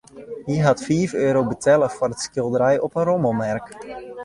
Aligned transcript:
Hy 0.47 0.55
hat 0.63 0.79
fiif 0.85 1.11
euro 1.27 1.41
betelle 1.51 1.87
foar 1.95 2.11
it 2.13 2.25
skilderij 2.25 2.77
op 2.85 2.91
in 2.99 3.05
rommelmerk. 3.07 3.67